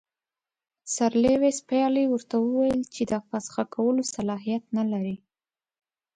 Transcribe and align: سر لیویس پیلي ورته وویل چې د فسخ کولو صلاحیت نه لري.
سر 0.95 1.11
لیویس 1.23 1.57
پیلي 1.69 2.03
ورته 2.09 2.35
وویل 2.39 2.81
چې 2.93 3.01
د 3.11 3.13
فسخ 3.27 3.55
کولو 3.75 4.03
صلاحیت 4.15 4.63
نه 4.77 4.83
لري. 4.91 5.15